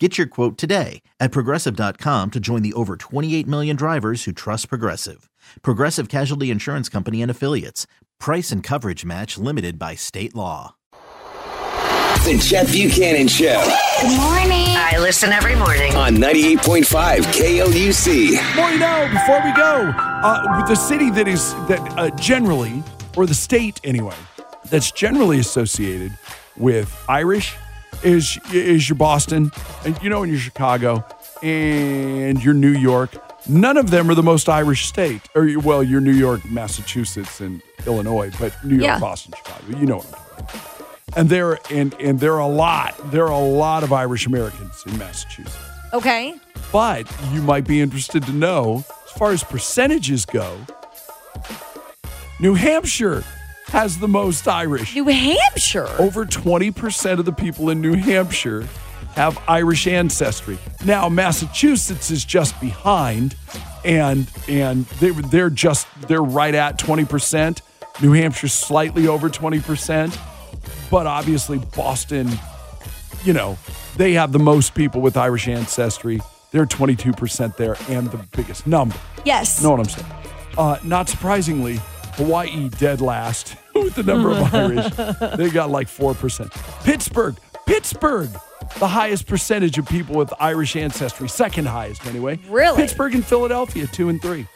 Get 0.00 0.18
your 0.18 0.26
quote 0.26 0.58
today 0.58 1.02
at 1.20 1.30
progressive.com 1.30 2.32
to 2.32 2.40
join 2.40 2.62
the 2.62 2.72
over 2.72 2.96
28 2.96 3.46
million 3.46 3.76
drivers 3.76 4.24
who 4.24 4.32
trust 4.32 4.68
Progressive. 4.68 5.30
Progressive 5.62 6.08
Casualty 6.08 6.50
Insurance 6.50 6.88
Company 6.88 7.22
and 7.22 7.30
Affiliates. 7.30 7.86
Price 8.18 8.50
and 8.50 8.60
coverage 8.60 9.04
match 9.04 9.38
limited 9.38 9.78
by 9.78 9.94
state 9.94 10.34
law. 10.34 10.74
The 12.24 12.42
Chet 12.42 12.72
Buchanan 12.72 13.28
Show 13.28 13.62
Good 14.00 14.16
morning. 14.18 14.66
I 14.76 14.96
listen 14.98 15.30
every 15.30 15.54
morning. 15.54 15.94
on 15.94 16.16
98.5 16.16 17.20
KLUC. 17.32 18.56
More 18.56 18.70
you 18.70 18.78
know, 18.78 19.08
before 19.12 19.40
we 19.44 19.52
go, 19.52 19.92
uh, 19.94 20.56
with 20.56 20.66
the 20.66 20.74
city 20.74 21.10
that 21.10 21.28
is 21.28 21.54
that 21.68 21.80
uh, 21.96 22.10
generally, 22.16 22.82
or 23.16 23.26
the 23.26 23.34
state 23.34 23.80
anyway, 23.84 24.16
that's 24.70 24.90
generally 24.90 25.38
associated 25.38 26.18
with 26.56 26.92
Irish 27.08 27.54
is 28.02 28.38
is 28.52 28.88
your 28.88 28.96
Boston, 28.96 29.50
and 29.84 30.00
you 30.02 30.08
know, 30.10 30.22
in 30.22 30.30
your 30.30 30.38
Chicago 30.38 31.04
and 31.42 32.42
your 32.42 32.54
New 32.54 32.72
York. 32.72 33.10
None 33.46 33.76
of 33.76 33.90
them 33.90 34.10
are 34.10 34.14
the 34.14 34.22
most 34.22 34.48
Irish 34.48 34.86
state, 34.86 35.20
or 35.34 35.46
well, 35.60 35.82
your 35.82 36.00
New 36.00 36.12
York, 36.14 36.44
Massachusetts, 36.46 37.40
and 37.40 37.60
Illinois, 37.86 38.30
but 38.40 38.54
New 38.64 38.76
York, 38.76 38.84
Yeah. 38.84 38.98
Boston, 38.98 39.34
Chicago. 39.36 39.78
You 39.78 39.84
know 39.86 39.96
what 39.98 40.06
I'm 40.06 40.12
talking 40.12 40.60
about. 40.80 41.18
And 41.18 41.28
there 41.28 41.58
and 41.70 41.94
and 42.00 42.20
there 42.20 42.32
are 42.34 42.38
a 42.40 42.46
lot. 42.46 42.94
There 43.10 43.24
are 43.24 43.30
a 43.32 43.38
lot 43.38 43.82
of 43.82 43.92
Irish 43.92 44.26
Americans 44.26 44.82
in 44.86 44.96
Massachusetts. 44.98 45.56
Okay. 45.92 46.34
But 46.72 47.06
you 47.32 47.42
might 47.42 47.66
be 47.66 47.80
interested 47.80 48.24
to 48.24 48.32
know, 48.32 48.84
as 49.04 49.12
far 49.12 49.30
as 49.30 49.44
percentages 49.44 50.24
go, 50.24 50.56
New 52.40 52.54
Hampshire 52.54 53.22
has 53.74 53.98
the 53.98 54.08
most 54.08 54.46
Irish. 54.46 54.94
New 54.94 55.08
Hampshire. 55.08 55.88
Over 55.98 56.24
20% 56.24 57.18
of 57.18 57.24
the 57.24 57.32
people 57.32 57.70
in 57.70 57.80
New 57.80 57.94
Hampshire 57.94 58.66
have 59.14 59.36
Irish 59.48 59.86
ancestry. 59.86 60.58
Now, 60.84 61.08
Massachusetts 61.08 62.10
is 62.10 62.24
just 62.24 62.58
behind, 62.60 63.36
and 63.84 64.30
and 64.48 64.86
they, 65.00 65.10
they're 65.10 65.50
just 65.50 65.88
they're 66.08 66.22
right 66.22 66.54
at 66.54 66.78
20%. 66.78 67.60
New 68.00 68.12
Hampshire's 68.12 68.52
slightly 68.52 69.06
over 69.08 69.28
20%, 69.28 70.18
but 70.90 71.06
obviously 71.06 71.58
Boston 71.58 72.28
you 73.24 73.32
know, 73.32 73.58
they 73.96 74.12
have 74.12 74.32
the 74.32 74.38
most 74.38 74.74
people 74.74 75.00
with 75.00 75.16
Irish 75.16 75.48
ancestry. 75.48 76.20
They're 76.50 76.66
22% 76.66 77.56
there 77.56 77.76
and 77.88 78.10
the 78.10 78.18
biggest 78.36 78.66
number. 78.66 78.96
Yes. 79.24 79.62
Know 79.62 79.70
what 79.70 79.80
I'm 79.80 79.86
saying? 79.86 80.12
Uh, 80.56 80.78
not 80.84 81.08
surprisingly, 81.08 81.80
Hawaii 82.16 82.68
dead 82.68 83.00
last 83.00 83.56
with 83.82 83.94
the 83.94 84.02
number 84.02 84.30
of 84.30 84.54
Irish. 84.54 84.92
They 85.36 85.50
got 85.50 85.70
like 85.70 85.88
4%. 85.88 86.50
Pittsburgh, 86.84 87.36
Pittsburgh, 87.66 88.30
the 88.78 88.88
highest 88.88 89.26
percentage 89.26 89.78
of 89.78 89.86
people 89.86 90.16
with 90.16 90.32
Irish 90.38 90.76
ancestry, 90.76 91.28
second 91.28 91.66
highest 91.66 92.06
anyway. 92.06 92.38
Really? 92.48 92.76
Pittsburgh 92.76 93.14
and 93.14 93.24
Philadelphia, 93.24 93.86
two 93.86 94.08
and 94.08 94.20
three. 94.20 94.46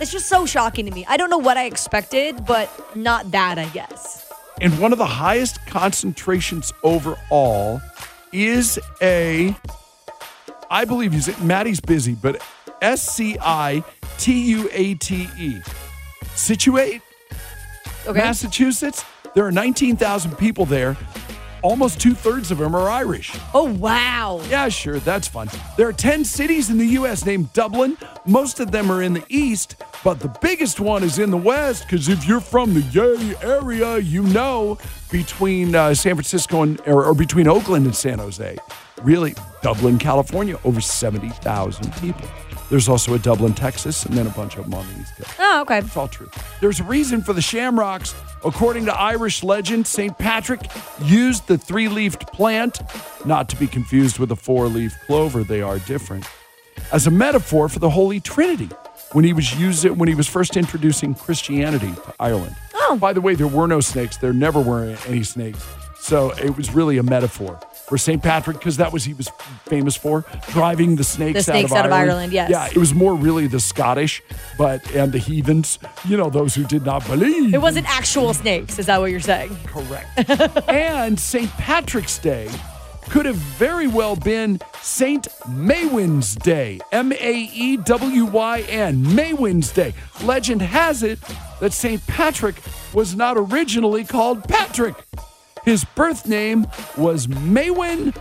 It's 0.00 0.12
just 0.12 0.28
so 0.28 0.46
shocking 0.46 0.86
to 0.86 0.92
me. 0.92 1.04
I 1.08 1.16
don't 1.16 1.30
know 1.30 1.38
what 1.38 1.56
I 1.56 1.64
expected, 1.64 2.44
but 2.46 2.70
not 2.96 3.30
that, 3.32 3.58
I 3.58 3.66
guess. 3.66 4.32
And 4.60 4.78
one 4.78 4.92
of 4.92 4.98
the 4.98 5.06
highest 5.06 5.64
concentrations 5.66 6.72
overall 6.82 7.80
is 8.32 8.78
a, 9.02 9.54
I 10.70 10.84
believe 10.84 11.12
he's, 11.12 11.38
Maddie's 11.40 11.80
busy, 11.80 12.14
but 12.14 12.42
S 12.82 13.08
C 13.08 13.36
I 13.40 13.82
T 14.18 14.42
U 14.50 14.68
A 14.72 14.94
T 14.94 15.28
E. 15.38 15.60
Scituate, 16.34 17.02
Okay. 18.06 18.18
Massachusetts. 18.18 19.04
There 19.34 19.44
are 19.44 19.52
19,000 19.52 20.36
people 20.36 20.64
there. 20.64 20.96
Almost 21.62 21.98
two 21.98 22.14
thirds 22.14 22.50
of 22.50 22.58
them 22.58 22.76
are 22.76 22.90
Irish. 22.90 23.34
oh, 23.54 23.72
wow. 23.72 24.40
Yeah, 24.50 24.68
sure, 24.68 25.00
that's 25.00 25.26
fun. 25.26 25.48
There 25.78 25.88
are 25.88 25.94
10 25.94 26.22
cities 26.24 26.68
in 26.68 26.76
the 26.76 26.86
U.S. 26.88 27.24
named 27.24 27.54
Dublin. 27.54 27.96
Most 28.26 28.60
of 28.60 28.70
them 28.70 28.92
are 28.92 29.02
in 29.02 29.14
the 29.14 29.24
east, 29.30 29.76
but 30.04 30.20
the 30.20 30.28
biggest 30.42 30.78
one 30.78 31.02
is 31.02 31.18
in 31.18 31.30
the 31.30 31.38
west 31.38 31.84
because 31.84 32.10
if 32.10 32.28
you're 32.28 32.40
from 32.40 32.74
the 32.74 32.82
Yay 32.82 33.34
area, 33.40 33.96
you 33.98 34.24
know 34.24 34.78
between 35.10 35.74
uh, 35.74 35.94
San 35.94 36.16
Francisco 36.16 36.62
and, 36.62 36.80
or, 36.86 37.06
or 37.06 37.14
between 37.14 37.48
Oakland 37.48 37.86
and 37.86 37.96
San 37.96 38.18
Jose. 38.18 38.58
Really, 39.02 39.34
Dublin, 39.62 39.98
California, 39.98 40.58
over 40.64 40.82
70,000 40.82 41.92
people. 41.94 42.28
There's 42.70 42.88
also 42.88 43.14
a 43.14 43.18
Dublin, 43.18 43.54
Texas, 43.54 44.04
and 44.04 44.16
then 44.16 44.26
a 44.26 44.30
bunch 44.30 44.56
of 44.56 44.64
them 44.64 44.74
on 44.74 44.86
the 44.86 45.00
East 45.00 45.16
Coast. 45.16 45.36
Oh, 45.38 45.60
okay. 45.62 45.78
It's 45.78 45.96
all 45.96 46.08
true. 46.08 46.30
There's 46.60 46.80
a 46.80 46.84
reason 46.84 47.22
for 47.22 47.32
the 47.32 47.42
shamrocks. 47.42 48.14
According 48.44 48.86
to 48.86 48.94
Irish 48.94 49.42
legend, 49.42 49.86
St. 49.86 50.16
Patrick 50.18 50.60
used 51.02 51.46
the 51.46 51.56
three 51.56 51.88
leafed 51.88 52.26
plant, 52.28 52.80
not 53.24 53.48
to 53.50 53.56
be 53.56 53.66
confused 53.66 54.18
with 54.18 54.32
a 54.32 54.36
four 54.36 54.66
leaf 54.68 54.94
clover, 55.06 55.44
they 55.44 55.62
are 55.62 55.78
different, 55.78 56.26
as 56.92 57.06
a 57.06 57.10
metaphor 57.10 57.68
for 57.68 57.78
the 57.78 57.90
Holy 57.90 58.20
Trinity 58.20 58.68
when 59.12 59.24
he 59.24 59.32
was 59.32 59.58
used 59.58 59.84
it 59.84 59.96
when 59.96 60.08
he 60.08 60.14
was 60.14 60.26
first 60.26 60.56
introducing 60.56 61.14
Christianity 61.14 61.92
to 61.92 62.14
Ireland. 62.18 62.54
Oh. 62.74 62.98
By 63.00 63.12
the 63.12 63.20
way, 63.20 63.34
there 63.34 63.46
were 63.48 63.66
no 63.66 63.80
snakes. 63.80 64.16
There 64.16 64.32
never 64.32 64.60
were 64.60 64.96
any 65.06 65.22
snakes. 65.22 65.64
So 65.98 66.32
it 66.32 66.56
was 66.56 66.74
really 66.74 66.98
a 66.98 67.02
metaphor 67.02 67.58
for 67.88 67.98
St. 67.98 68.22
Patrick 68.22 68.58
because 68.58 68.76
that 68.78 68.92
was 68.92 69.04
he 69.04 69.14
was 69.14 69.28
famous 69.66 69.96
for 69.96 70.24
driving 70.50 70.96
the 70.96 71.04
snakes, 71.04 71.38
The 71.46 71.52
snakes 71.52 71.72
out, 71.72 71.78
out 71.80 71.86
of, 71.86 71.92
of 71.92 71.92
Ireland. 71.92 72.10
Ireland, 72.10 72.32
yes. 72.32 72.50
Yeah, 72.50 72.66
it 72.66 72.76
was 72.76 72.94
more 72.94 73.14
really 73.14 73.46
the 73.46 73.60
Scottish, 73.60 74.22
but 74.58 74.94
and 74.94 75.12
the 75.12 75.18
heathens, 75.18 75.78
you 76.06 76.16
know, 76.16 76.30
those 76.30 76.54
who 76.54 76.64
did 76.64 76.84
not 76.84 77.06
believe. 77.06 77.52
It 77.54 77.60
wasn't 77.60 77.88
actual 77.88 78.32
snakes. 78.34 78.78
Is 78.78 78.86
that 78.86 79.00
what 79.00 79.10
you're 79.10 79.20
saying? 79.20 79.56
correct. 79.66 80.30
and 80.68 81.18
St. 81.18 81.50
Patrick's 81.52 82.18
Day 82.18 82.48
could 83.10 83.26
have 83.26 83.36
very 83.36 83.86
well 83.86 84.16
been 84.16 84.58
St. 84.80 85.28
Maewyn's 85.46 86.34
Day. 86.36 86.80
M 86.90 87.12
A 87.12 87.34
E 87.52 87.76
W 87.76 88.24
Y 88.24 88.60
N. 88.62 89.04
Maewyn's 89.04 89.70
Day. 89.72 89.92
Legend 90.22 90.62
has 90.62 91.02
it 91.02 91.18
that 91.60 91.72
St. 91.72 92.04
Patrick 92.06 92.56
was 92.94 93.14
not 93.14 93.36
originally 93.36 94.04
called 94.04 94.44
Patrick. 94.48 94.94
His 95.64 95.84
birth 95.84 96.26
name 96.26 96.66
was 96.96 97.26
Maewyn 97.26 98.12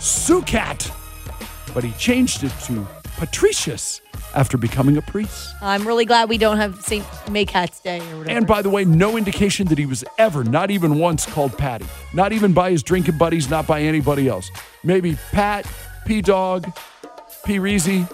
Succat, 0.00 0.92
but 1.72 1.84
he 1.84 1.92
changed 1.92 2.42
it 2.42 2.52
to 2.64 2.86
Patricius 3.18 4.00
after 4.34 4.56
becoming 4.56 4.96
a 4.96 5.02
priest. 5.02 5.54
I'm 5.62 5.86
really 5.86 6.04
glad 6.04 6.28
we 6.28 6.38
don't 6.38 6.56
have 6.56 6.80
St. 6.82 7.04
Maycat's 7.26 7.80
Day 7.80 7.98
or 7.98 8.18
whatever. 8.18 8.36
And 8.36 8.46
by 8.46 8.62
the 8.62 8.70
way, 8.70 8.84
no 8.84 9.16
indication 9.16 9.68
that 9.68 9.78
he 9.78 9.86
was 9.86 10.04
ever, 10.18 10.44
not 10.44 10.70
even 10.70 10.98
once, 10.98 11.24
called 11.24 11.56
Patty. 11.56 11.86
Not 12.14 12.32
even 12.32 12.52
by 12.52 12.70
his 12.70 12.82
drinking 12.82 13.18
buddies, 13.18 13.48
not 13.48 13.66
by 13.66 13.80
anybody 13.80 14.28
else. 14.28 14.50
Maybe 14.84 15.16
Pat, 15.32 15.70
P 16.04 16.20
Dog, 16.20 16.64
P 17.44 17.58
Reezy, 17.58 18.10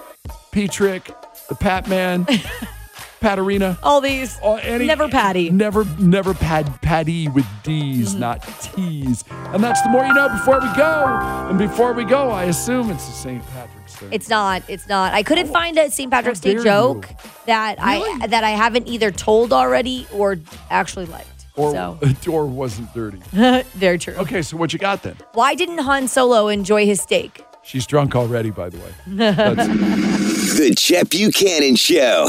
P 0.53 0.69
Trick, 0.69 1.11
the 1.49 1.55
Pat 1.55 1.89
Man, 1.89 2.27
Patarina. 3.25 3.79
all 3.83 4.01
these. 4.01 4.39
or 4.43 4.61
any- 4.61 4.87
Never 4.87 5.09
Patty. 5.09 5.51
Never, 5.51 5.85
never 5.99 6.35
pad, 6.35 6.81
Patty 6.83 7.29
with 7.29 7.47
D's, 7.62 8.15
mm. 8.15 8.19
not 8.19 8.43
T's. 8.61 9.25
And 9.31 9.65
that's 9.65 9.81
the 9.83 9.89
more 9.89 10.05
you 10.05 10.12
know 10.12 10.29
before 10.29 10.61
we 10.61 10.69
go. 10.77 11.07
And 11.49 11.59
before 11.59 11.93
we 11.93 12.05
go, 12.05 12.31
I 12.31 12.45
assume 12.45 12.91
it's 12.91 13.07
the 13.07 13.13
St. 13.13 13.47
Patrick's 13.49 13.99
Day. 13.99 14.09
It's 14.13 14.29
not. 14.29 14.63
It's 14.69 14.89
not. 14.89 15.15
I 15.15 15.23
couldn't 15.23 15.53
find 15.53 15.79
a 15.79 15.91
St. 15.91 16.11
Patrick's 16.11 16.41
Day 16.41 16.57
joke 16.63 17.09
you. 17.11 17.31
that 17.47 17.77
I 17.81 18.27
that 18.27 18.45
I 18.45 18.51
haven't 18.51 18.89
either 18.89 19.11
told 19.11 19.53
already 19.53 20.07
or 20.13 20.37
actually 20.71 21.07
liked. 21.07 21.29
or, 21.57 21.73
so 21.73 21.98
or 22.31 22.47
wasn't 22.47 22.93
dirty. 22.95 23.21
very 23.75 23.98
true. 23.98 24.15
Okay, 24.15 24.43
so 24.43 24.57
what 24.57 24.72
you 24.72 24.78
got 24.78 25.03
then? 25.03 25.16
Why 25.33 25.54
didn't 25.54 25.78
Han 25.78 26.09
Solo 26.09 26.48
enjoy 26.48 26.84
his 26.84 27.01
steak? 27.01 27.43
She's 27.63 27.87
drunk 27.87 28.15
already, 28.15 28.51
by 28.51 28.69
the 28.69 28.78
way. 28.78 28.93
That's- 29.07 30.59
The 30.59 30.75
Chet 30.77 31.09
Buchanan 31.09 31.77
Show. 31.77 32.28